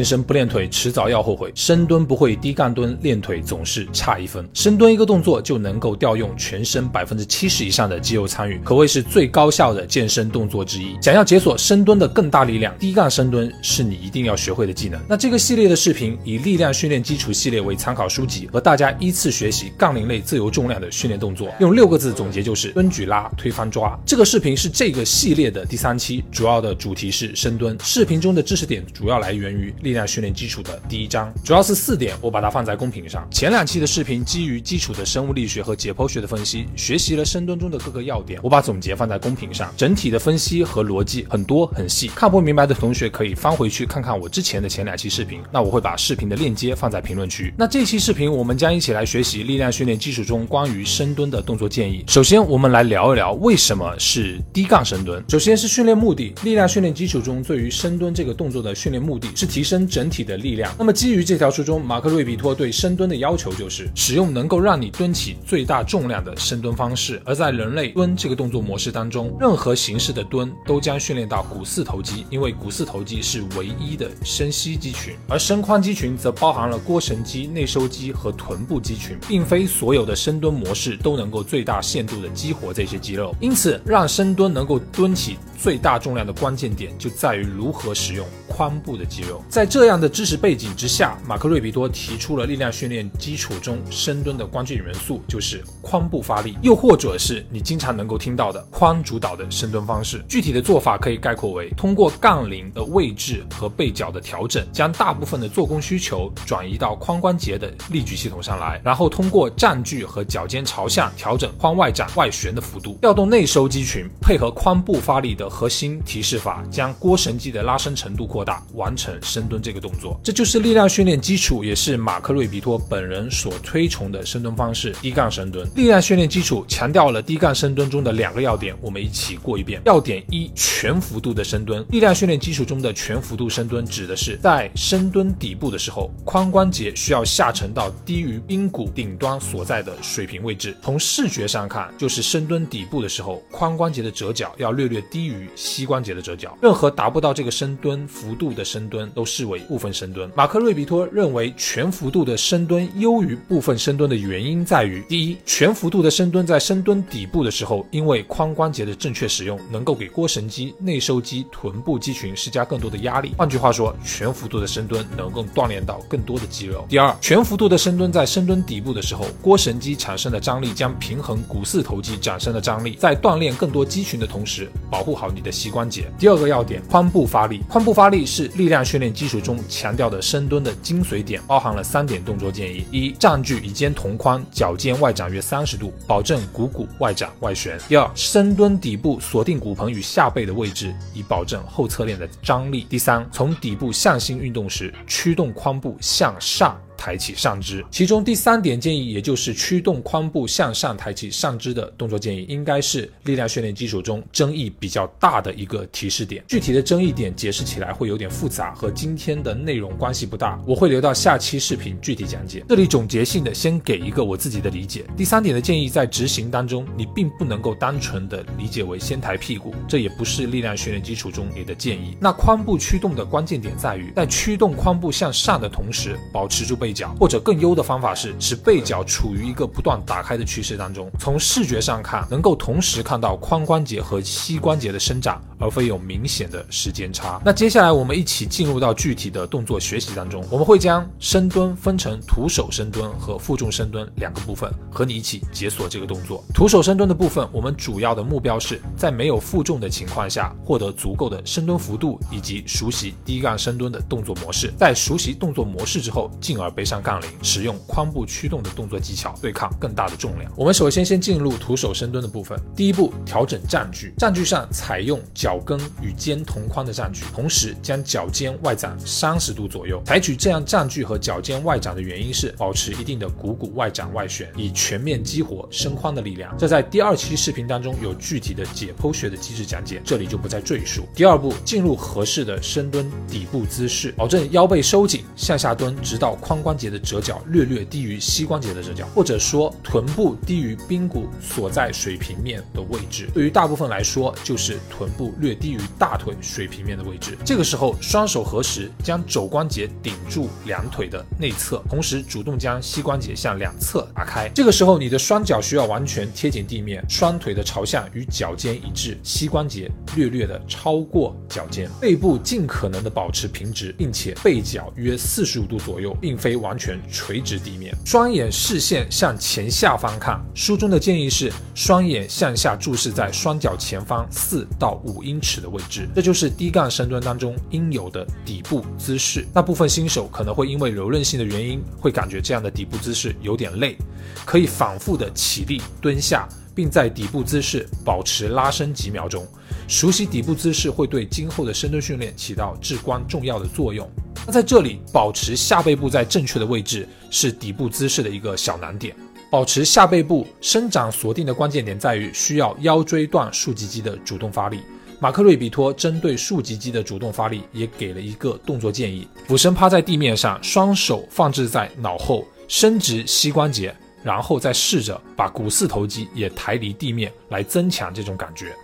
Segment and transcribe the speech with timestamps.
[0.00, 1.52] 健身不练腿，迟早要后悔。
[1.54, 4.48] 深蹲不会低杠蹲，练腿总是差一分。
[4.54, 10.96] 深蹲一个动作就能够调用全身百分之七十以上的肌肉参与，可谓是最高效的健身动作之一。
[11.02, 14.98] 想要解锁深蹲的更大力量，低杠深蹲是你一定要学会的技能。
[15.06, 24.00] 那这个系列的视频以力量训练基础系列为参考书籍，和大家依次学习杠铃类自由重量的训练动作，用六个字总结就是蹲举拉推翻抓。
[24.06, 27.76] 这个视频是这个系列的第三期，主要的主题是深蹲。
[27.82, 33.26] 视频中的知识点主要来源于力量训练基础的第一章，主要是四点，我把它放在公屏上。
[33.28, 39.74] 前两期的视频基于基础的生物力学和解剖学的分析，学习了深蹲中的各个要点，我把总结放在公屏上。
[39.76, 45.40] 整体的分析和逻辑很多很细，看不明白的同学可以翻回去看看我之前的前两期视频。
[45.50, 47.52] 那我会把视频的链接放在评论区。
[47.58, 52.04] 那这期视频我们将一起来学习力量训练基础中关于深蹲的动作建议。
[52.06, 55.20] 首先，我们来聊一聊为什么是低杠深蹲。
[55.28, 60.72] 首先是训练目的，力量训练基础中对于深蹲这个动作的训练目的是提升整体的力量。
[60.78, 67.20] 那么基于这条书中，马克瑞比托对深蹲的要求就是使用能够让你蹲起最大重量的深蹲方式。
[67.24, 83.34] 而在人类蹲这个动作模式当中，任何形式的蹲都将训练到股四头肌，因为股四头肌是唯一的深吸肌群，而深髋肌群则包含了腘绳肌、内收肌和臀部肌群，并非所有的深蹲模式都能够最大限度的激活这些肌肉。
[83.40, 88.26] 因此，让深蹲能够蹲起最大重量的关键点就在于如何使用。
[88.48, 100.22] 髋部的肌肉，在这样的知识背景之下，马克瑞比多提出了力量训练基础中深蹲的关键元素，就是髋部发力，又或者是你经常能够听到的髋主导的深蹲方式。
[100.28, 118.62] 具体的做法可以概括为：通过杠铃的位置和背角的调整，将大部分的做工需求转移到髋关节的力矩系统上来，然后通过站距和脚尖朝向调整髋外展外旋的幅度，调动内收肌群，配合髋部发力的核心提示法，将腘绳肌的拉伸程度扩大。
[118.74, 125.68] 完成深蹲这个动作，这就是力量训练基础，也是马克瑞比托本人所推崇的深蹲方式——低杠深蹲。
[125.74, 129.82] 力量训练基础强调了低杠深蹲中的两个要点，我们一起过一遍。
[129.84, 131.84] 要点一：全幅度的深蹲。
[131.90, 140.76] 力量训练基础中的全幅度深蹲，指的是在深蹲底部的时候，髋关节需要下沉到低于髌骨顶端所在的水平位置。
[140.82, 146.56] 从视觉上看，就是深蹲底部的时候，髋关节的折角要略略低于膝关节的折角。
[146.60, 150.30] 任何达不到这个深蹲幅度的深蹲都视为部分深蹲。
[150.34, 163.32] 马克瑞比托认为，全幅度的深蹲优于部分深蹲的原因在于：第一，全幅度的深蹲在深蹲底部的时候，因为髋关节的正确使用，能够给腘绳肌、内收肌、臀部肌群施加更多的压力。
[163.36, 166.84] 换句话说，全幅度的深蹲能够锻炼到更多的肌肉。
[166.88, 176.10] 第二，全幅度的深蹲在深蹲底部的时候，腘绳肌产生的张力将平衡股四头肌产生的张力，在锻炼更多肌群的同时，保护好你的膝关节。
[176.18, 177.60] 第二个要点，髋部发力。
[177.70, 178.70] 髋部发力是力。
[178.70, 196.80] 量训练基础中强调的深蹲的精髓点，包含了三点动作建议：一、站距与肩同宽，脚尖外展约三十度，保证股骨外展外旋；第二，深蹲底部锁定骨盆与下背的位置，以保证后侧链的张力；第三，从底部向心运动时，驱动髋部向上。
[197.00, 206.44] 抬起上肢，其中第三点建议，也就是驱动髋部向上抬起上肢的动作建议，应该是力量训练基础中争议比较大的一个提示点。
[206.46, 212.62] 具体的争议点解释起来会有点复杂，和今天的内容关系不大，我会留到下期视频具体讲解。
[212.68, 215.06] 这里总结性的先给一个我自己的理解。
[215.16, 222.14] 第三点的建议，在执行当中，你并不能够单纯的理解为先抬屁股，这也不是力量训练基础中你的建议。
[222.20, 226.89] 那髋部驱动的关键点在于，在驱动髋部向上的同时，保持住背。
[226.90, 231.08] 背角，或者更优的方法是使背角处于一个不断打开的趋势当中。
[231.20, 237.40] 从视觉上看，能够同时看到髋关节和膝关节的伸展，而非有明显的时间差。
[237.44, 240.44] 那接下来我们一起进入到具体的动作学习当中。
[240.50, 246.42] 我们会将深蹲分成徒手深蹲和负重深蹲两个部分，和你一起解锁这个动作。
[246.52, 254.72] 徒手深蹲的部分，我们主要的目标是在没有负重的情况下，获得足够的深蹲幅度，以及熟悉低杠深蹲的动作模式。
[254.76, 256.68] 在熟悉动作模式之后，进而。
[256.80, 260.50] 背上杠铃，使用髋部驱动的动作技巧对抗更大的重量。
[260.56, 262.58] 我们首先先进入徒手深蹲的部分。
[262.74, 264.14] 第一步，调整站距。
[264.16, 270.02] 站距上采用脚跟与肩同宽的站距，同时将脚尖外展三十度左右。
[270.06, 276.56] 采取这样站距和脚尖外展的原因是保持一定的股骨外展外旋，以全面激活深髋的力量。
[276.56, 281.06] 这在第二期视频当中有具体的解剖学的机制讲解，这里就不再赘述。
[281.14, 286.69] 第二步，进入合适的深蹲底部姿势，保证腰背收紧，向下蹲，直到髋关。
[286.70, 293.28] 关节的折角略略低于膝关节的折角，或者说臀部低于髌骨所在水平面的位置。
[293.34, 297.36] 对于大部分来说，就是臀部略低于大腿水平面的位置。
[297.44, 304.48] 这个时候，双手合十，将肘关节顶住两腿的内侧，同时主动将膝关节向两侧打开。
[304.54, 317.94] 这个时候，你的双脚需要完全贴紧地面，双腿的朝向与脚尖一致，膝关节略略的超过脚尖，背部尽可能的保持平直，并且背角约四十五度左右，并非完全垂直地面。
[318.04, 320.40] 双眼视线向前下方看。
[320.54, 329.46] 书中的建议是双眼向下注视在双脚前方四到五英尺的位置，这就是低杠深蹲当中应有的底部姿势。
[329.54, 333.96] 那部分新手可能会因为柔韧性的原因，会感觉这样的底部姿势有点累，
[334.44, 339.46] 可以反复的起立蹲下，并在底部姿势保持拉伸几秒钟。
[339.88, 344.08] 熟悉底部姿势会对今后的深蹲训练起到至关重要的作用。
[344.46, 349.14] 那在这里，保持下背部在正确的位置是底部姿势的一个小难点。
[349.50, 354.80] 保持下背部生长锁定的关键点在于需要腰椎段竖脊肌的主动发力。
[355.18, 368.74] 马克瑞比托针对竖脊肌的主动发力也给了一个动作建议：俯身趴在地面上，双手放置在脑后，伸直膝关节，然后再试着把股四头肌也抬离地面，来增强这种感觉。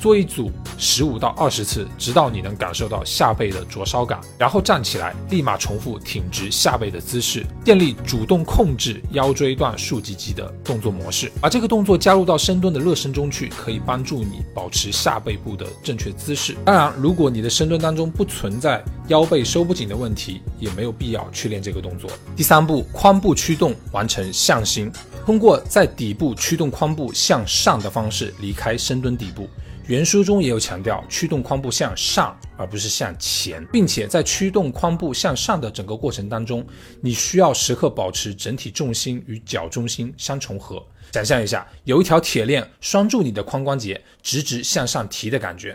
[0.00, 11.30] 做一组十五到二十次，直到你能感受到下背的灼烧感，然后站起来，立马重复挺直下背的姿势，建立主动控制腰椎段竖脊肌的动作模式。
[11.40, 16.56] 把这个动作加入到深蹲的热身中去，可以帮助你保持下背部的正确姿势。
[16.64, 22.08] 当然，如果你的深蹲当中不存在腰背收不紧的问题，也没有必要去练这个动作。
[22.36, 24.92] 第三步，髋部驱动完成向心，
[25.26, 29.48] 通过在底部驱动髋部向上的方式离开深蹲底部。
[29.88, 36.66] 原书中也有强调，驱动髋部向上，而不是向前，并且在驱动髋部向上的整个过程当中，
[37.00, 40.84] 你需要时刻保持整体重心与脚中心相重合。
[41.12, 45.74] 想象一下，有一条铁链拴住你的髋关节，直直向上提的感觉。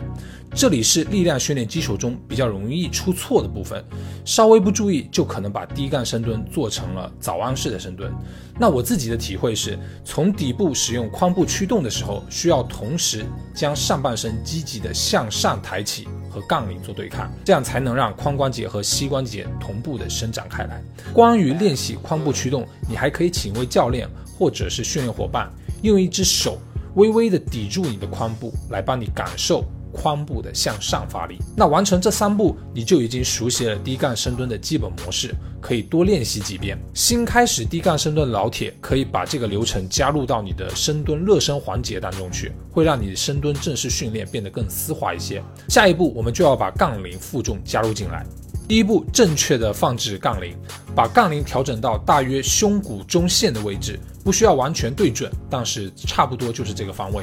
[0.54, 3.84] 这里是力量训练基础中比较容易出错的部分，
[4.24, 8.14] 稍微不注意就可能把低杠深蹲做成了早安式的深蹲。
[8.60, 20.82] 那我自己的体会是，从底部使用髋部驱动的时候，需要同时将上半身积极的向上抬起，和杠铃做对抗，这样才能让髋关节和膝关节同步的伸展开来。
[21.12, 24.08] 关于练习髋部驱动，你还可以请一位教练。
[24.36, 25.48] 或者是训练伙伴
[25.82, 26.58] 用一只手
[26.96, 29.64] 微微的抵住你的髋部，来帮你感受
[29.94, 31.38] 髋部的向上发力。
[31.56, 36.78] 那完成这三步，你就已经熟悉了低杠深蹲的基本模式，可以多练习几遍。
[36.92, 45.42] 新开始低杠深蹲的老铁，可以把这个流程加入到你的深蹲热身环节当中去，会让你的深蹲正式训练变得更丝滑一些。
[45.68, 48.26] 下一步，我们就要把杠铃负重加入进来。
[48.66, 50.56] 第一步，正确的放置杠铃，
[50.94, 54.00] 把杠铃调整到大约胸骨中线的位置。
[54.24, 57.22] 不需要完全对准，但是差不多就是这个方位。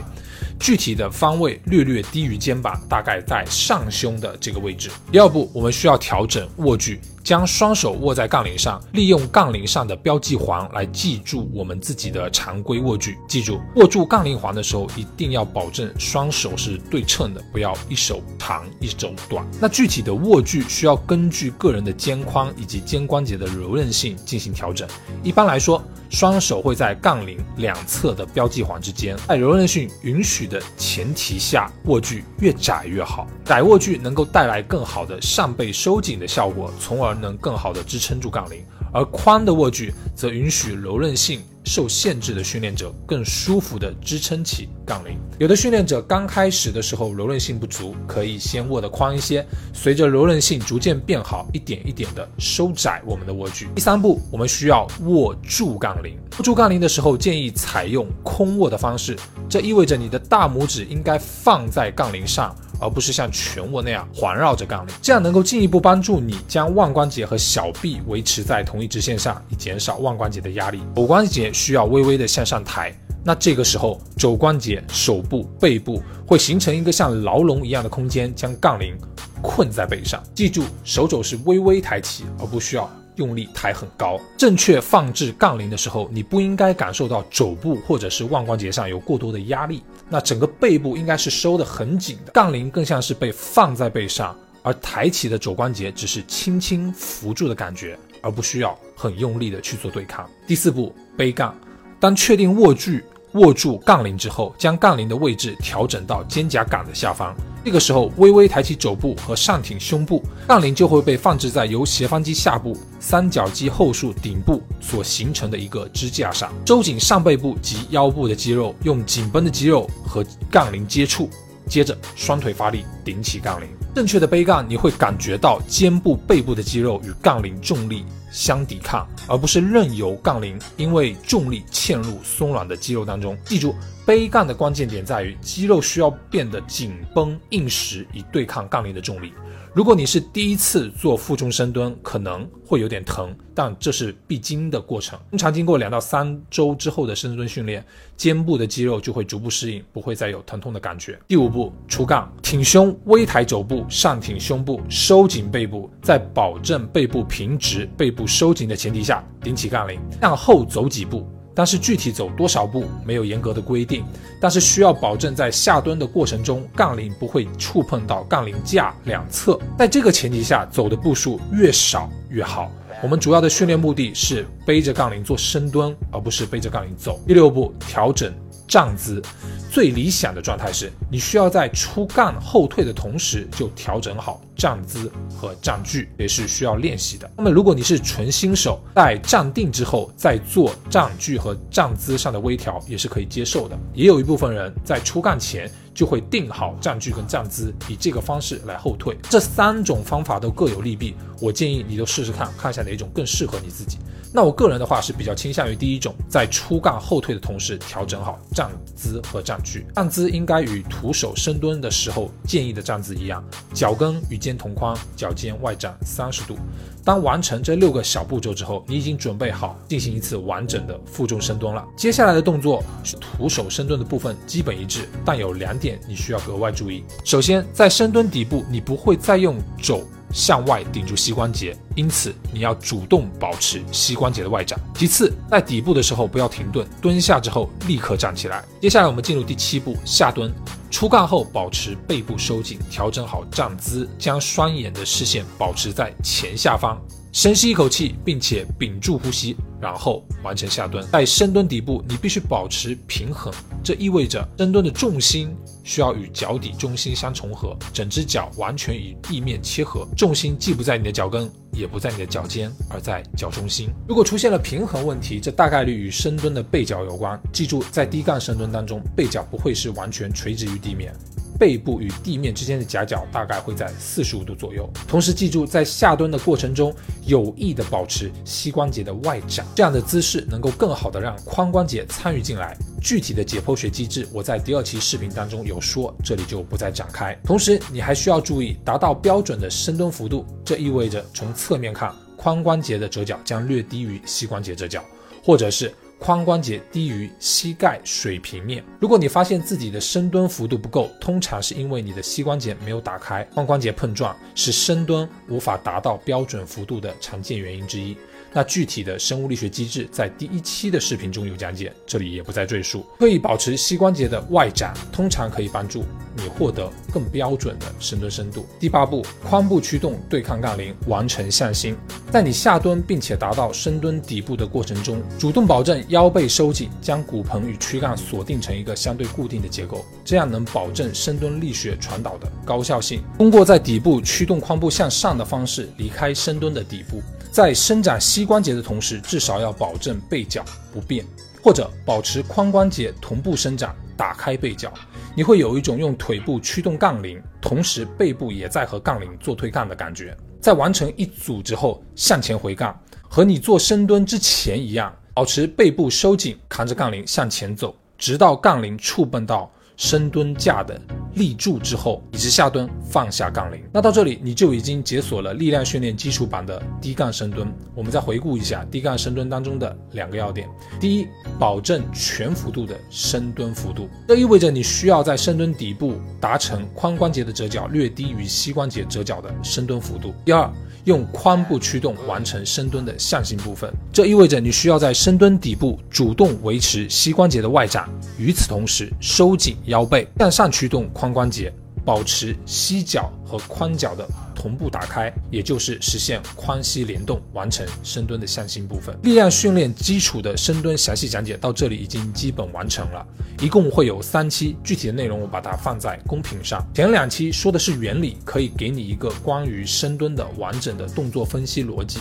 [0.62, 4.92] 具体的方位略略低于肩膀，大概在上胸的这个位置。
[5.12, 13.18] 第二步，我们需要调整握距，将双手握在杠铃上，利用杠铃上的标记环来记住我们自己的常规握距。
[13.28, 19.44] 记住，握住杠铃环的时候，一定要保证双手是对称的，不要一手长一手短。
[19.60, 24.88] 那具体的握距需要根据个人的肩宽以及肩关节的柔韧性进行调整。
[25.24, 33.26] 一般来说，双手会在杠铃两侧的标记环之间，在柔韧性允许的前提下，握距越窄越好。
[33.46, 38.62] 窄握距能够带来更好的上背收紧的效果，从而能更好的支撑住杠铃。
[38.94, 41.42] 而宽的握距则允许柔韧性。
[41.64, 45.16] 受限制的训练者更舒服地支撑起杠铃。
[45.38, 53.68] 有的训练者刚开始的时候柔韧性不足，可以先握得宽一些，随着柔韧性逐渐变好，一点一点地收窄我们的握距。
[53.76, 56.18] 第三步，我们需要握住杠铃。
[56.40, 59.16] 握住杠铃的时候，建议采用空握的方式，
[59.48, 62.54] 这意味着你的大拇指应该放在杠铃上。
[62.82, 70.82] 而不是像全握那样环绕着杠铃，这样能够进一步帮助你将腕关节和小臂维持在同一直线上，以减少腕关节的压力。
[70.96, 78.98] 肘关节需要微微的向上抬，那这个时候肘关节、手部、背部会形成一个像牢笼一样的空间，将杠铃
[79.42, 80.22] 困在背上。
[80.34, 82.90] 记住，手肘是微微抬起，而不需要。
[83.22, 89.84] 用力抬很高，正确放置杠铃的时候，你不应该感受到肘部或者是腕关节上有过多的压力。
[90.10, 100.28] 那整个背部应该是收得很紧的，杠铃更像是被放在背上，而抬起的肘关节只是轻轻扶住的感觉，而不需要很用力的去做对抗。
[100.48, 101.56] 第四步，背杠。
[102.00, 121.30] 当确定握距握住杠铃之后，将杠铃的位置调整到肩胛杆的下方，这个时候微微抬起肘部和上挺胸部，杠铃就会被放置在由斜方肌下部、三角肌后束顶部所形成的一个支架上，收紧上背部及腰部的肌肉，用紧绷的肌肉和杠铃接触。
[121.68, 123.68] 接着双腿发力，顶起杠铃。
[123.94, 133.38] 正确的背杠，你会感觉到肩部、背部的肌肉与杠铃重力相抵抗，而不是任由杠铃因为重力嵌入松软的肌肉当中。
[133.46, 139.34] 记住，背杠的关键点在于肌肉需要变得紧绷硬实，以对抗杠铃的重力。
[139.74, 145.18] 如果你是第一次做负重深蹲，可能会有点疼，但这是必经的过程。
[145.30, 147.82] 通常经过两到三周之后的深蹲训练，
[148.18, 151.18] 肩部的肌肉就会逐步适应，不会再有疼痛的感觉。
[151.26, 161.28] 第五步，出杠，挺胸，微抬肘部，上挺胸部，收紧背部，在保证背部平直、背部收紧的前提下，顶起杠铃，向后走几步。
[161.54, 164.06] 但是具体走多少步没有严格的规定，
[164.40, 169.60] 但是需要保证在下蹲的过程中，杠铃不会触碰到杠铃架两侧。
[169.78, 172.72] 在这个前提下，走的步数越少越好。
[173.04, 177.20] 我们主要的训练目的是背着杠铃做深蹲，而不是背着杠铃走。
[177.28, 178.34] 第六步，调整
[178.72, 179.22] 站姿。
[179.70, 187.30] 最理想的状态是，你需要在出杠后退的同时就调整好站姿和站距，也是需要练习的。
[187.38, 193.78] 那么，如果你是纯新手，在站定之后再做站距和站姿上的微调，也是可以接受的。
[193.94, 199.18] 也有一部分人在出杠前就会定好站距跟站姿，以这个方式来后退。
[199.30, 204.00] 这三种方法都各有利弊，我建议你都试试看，看一下哪种更适合你自己。
[204.34, 209.86] 那我个人的话是比较倾向于第一种，在出杠后退的同时调整好站姿和站距。
[209.96, 216.58] 站姿应该与徒手深蹲的时候建议的站姿一样，脚跟与肩同宽，脚尖外展三十度。
[217.04, 221.86] 当完成这六个小步骤之后，你已经准备好进行一次完整的负重深蹲了。
[221.98, 227.04] 接下来的动作是徒手深蹲的部分基本一致，但有两点你需要格外注意。
[227.26, 230.04] 首先，在深蹲底部，你不会再用肘。
[230.34, 234.80] 向外顶住膝关节，因此你要主动保持膝关节的外展。
[234.96, 238.64] 其次，在底部的时候不要停顿，蹲下之后立刻站起来。
[238.82, 240.54] 接下来我们进入第七步下蹲，
[240.90, 247.02] 出杠后保持背部收紧，调整好站姿，将双眼的视线保持在前下方。
[247.32, 251.06] 深吸一口气，并且屏住呼吸，然后完成下蹲。
[251.14, 263.90] 在深蹲底部，你必须保持平衡，这意味着深蹲的重心需要与脚底中心相重合，整只脚完全与地面切合，重心既不在你的脚跟，也不在你的脚尖，而在脚中心。
[264.06, 267.40] 如果出现了平衡问题，这大概率与深蹲的背脚有关。
[267.54, 271.16] 记住，在低杠深蹲当中，背脚不会是完全垂直于地面。
[271.62, 274.90] 背部与地面之间的夹角大概会在四十五度左右。
[275.08, 276.92] 同时记住，在下蹲的过程中，
[277.24, 282.76] 有意的保持膝关节的外展，这样的姿势能够更好的让髋关节参与进来。
[283.00, 287.40] 具体的解剖学机制，我在第二期视频当中有说，这里就不再展开。
[287.44, 295.04] 同时，你还需要注意达到标准的深蹲幅度，这意味着从侧面看，髋关节的折角将略低于膝关节折角，
[295.44, 295.94] 或者是。
[296.22, 298.84] 髋关节低于膝盖水平面。
[299.00, 308.16] 如果你发现自己的深蹲幅度不够，通常是因为你的膝关节没有打开，髋关节碰撞是深蹲无法达到标准幅度的常见原因之一。
[308.54, 313.04] 那具体的生物力学机制在第一期的视频中有讲解，这里也不再赘述。
[313.18, 318.66] 可以保持膝关节的外展，通常可以帮助你获得更标准的深蹲深度。
[318.80, 321.96] 第八步，髋部驱动对抗杠铃，完成向心。
[322.32, 333.22] 在你下蹲并且达到深蹲底部的过程中，主动保证腰背收紧，将骨盆与躯干锁定成一个相对固定的结构，这样能保证深蹲力学传导的高效性。
[333.38, 337.22] 通过在底部驱动髋部向上的方式离开深蹲的底部。
[337.52, 341.26] 在伸展膝关节的同时，至少要保证背脚不变，
[341.62, 344.94] 或者保持髋关节同步伸展，打开背脚。
[345.36, 350.36] 你会有一种用腿部驱动杠铃，同时背部也在和杠铃做推杠的感觉。
[350.60, 359.72] 在完成一组之后，向前回杠，和你做深蹲之前一样，保持背部收紧，扛着杠铃向前走，直到杠铃触碰到。
[359.98, 361.00] 深蹲架的
[361.36, 363.82] 立柱之后，以及下蹲放下杠铃。
[363.92, 367.72] 那到这里你就已经解锁了力量训练基础版的低杠深蹲。
[367.96, 370.68] 我们再回顾一下低杠深蹲当中的两个要点：
[371.00, 371.28] 第一，
[371.60, 380.34] 保证全幅度的深蹲幅度，这意味着你需要在深蹲底部达成髋关节的折角略低于膝关节折角的深蹲幅度。
[380.46, 380.70] 第二，
[381.06, 388.08] 用髋部驱动完成深蹲的向心部分，这意味着你需要在深蹲底部主动维持膝关节的外展，
[388.38, 391.72] 与此同时收紧腰背，向上驱动髋关节，
[392.04, 399.16] 保持膝脚和髋脚的同步打开，也就是实现髋膝联动，完成深蹲的向心部分。
[399.22, 403.24] 力量训练基础的深蹲详细讲解到这里已经基本完成了，
[403.62, 406.84] 一共会有三期，具体的内容我把它放在公屏上。
[406.92, 412.20] 前两期说的是原理，可以给你一个关于深蹲的完整的动作分析逻辑。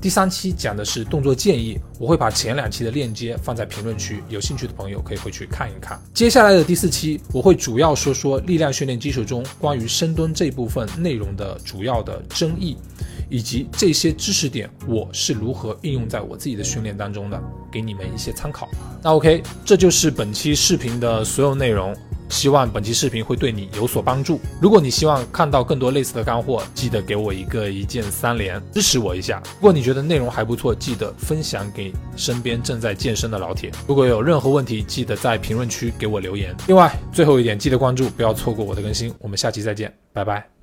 [0.00, 6.00] 第三期讲的是动作建议，我会把前两期的链接放在评论区，有兴趣的朋友可以回去看一看。
[6.14, 12.78] 接下来的第四期，我会主要说说力量训练基础中关于深蹲这部分内容的主要的争议，
[13.28, 17.38] 以及这些知识点我是如何应用在我自己的训练当中的，
[17.70, 18.66] 给你们一些参考。
[19.02, 21.94] 那 OK，这就是本期视频的所有内容。
[22.30, 24.40] 希望本期视频会对你有所帮助。
[24.62, 29.42] 如果你希望看到更多类似的干货，记得给我一个一键三连，支持我一下。
[29.56, 33.70] 如果你觉得内容还不错，记得分享给身边正在健身的老铁。
[33.86, 36.56] 如果有任何问题，记得在评论区给我留言。
[36.68, 39.12] 另外，最后一点，记得关注，不要错过我的更新。
[39.18, 40.59] 我们下期再见，拜拜。